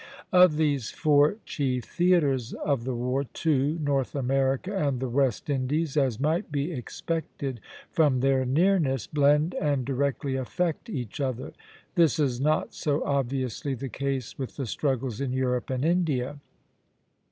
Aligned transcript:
Of 0.31 0.55
these 0.57 0.89
four 0.89 1.37
chief 1.45 1.85
theatres 1.85 2.53
of 2.53 2.85
the 2.85 2.95
war, 2.95 3.23
two, 3.23 3.77
North 3.83 4.15
America 4.15 4.75
and 4.75 4.99
the 4.99 5.07
West 5.09 5.47
Indies, 5.47 5.95
as 5.95 6.19
might 6.19 6.51
be 6.51 6.71
expected 6.71 7.61
from 7.91 8.21
their 8.21 8.43
nearness, 8.43 9.05
blend 9.05 9.53
and 9.61 9.85
directly 9.85 10.35
affect 10.37 10.89
each 10.89 11.19
other. 11.21 11.53
This 11.93 12.17
is 12.17 12.41
not 12.41 12.73
so 12.73 13.03
obviously 13.05 13.75
the 13.75 13.89
case 13.89 14.39
with 14.39 14.55
the 14.55 14.65
struggles 14.65 15.21
in 15.21 15.33
Europe 15.33 15.69
and 15.69 15.85
India. 15.85 16.39